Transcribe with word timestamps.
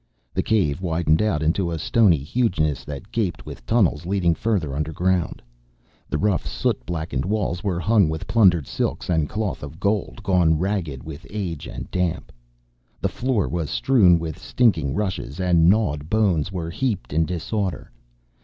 The 0.33 0.41
cave 0.41 0.81
widened 0.81 1.21
out 1.21 1.43
into 1.43 1.69
a 1.69 1.77
stony 1.77 2.17
hugeness 2.17 2.83
that 2.85 3.11
gaped 3.11 3.45
with 3.45 3.63
tunnels 3.67 4.03
leading 4.03 4.33
further 4.33 4.75
underground. 4.75 5.43
The 6.09 6.17
rough, 6.17 6.43
soot 6.47 6.83
blackened 6.87 7.23
walls 7.23 7.63
were 7.63 7.79
hung 7.79 8.09
with 8.09 8.25
plundered 8.25 8.65
silks 8.65 9.09
and 9.11 9.29
cloth 9.29 9.61
of 9.61 9.79
gold, 9.79 10.23
gone 10.23 10.57
ragged 10.57 11.03
with 11.03 11.27
age 11.29 11.67
and 11.67 11.91
damp; 11.91 12.31
the 12.99 13.09
floor 13.09 13.47
was 13.47 13.69
strewn 13.69 14.17
with 14.17 14.39
stinking 14.39 14.95
rushes, 14.95 15.39
and 15.39 15.69
gnawed 15.69 16.09
bones 16.09 16.51
were 16.51 16.71
heaped 16.71 17.13
in 17.13 17.23
disorder. 17.23 17.91